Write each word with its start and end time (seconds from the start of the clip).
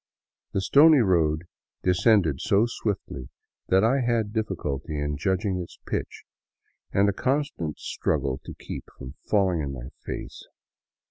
The 0.53 0.61
stony 0.61 0.97
road 1.01 1.43
descended 1.83 2.41
so 2.41 2.65
swiftly 2.67 3.29
that 3.67 3.83
I 3.83 4.01
had 4.01 4.33
difficulty 4.33 4.99
in 4.99 5.15
judging 5.15 5.59
its 5.61 5.77
pitch 5.85 6.23
and 6.91 7.07
a 7.07 7.13
constant 7.13 7.77
struggle 7.77 8.41
to 8.45 8.55
keep 8.55 8.85
from 8.97 9.13
falling 9.29 9.61
on 9.63 9.73
my 9.73 9.89
face. 10.03 10.43